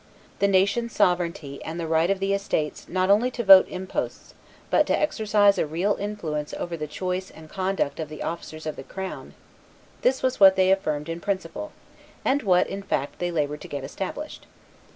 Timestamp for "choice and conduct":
6.87-7.99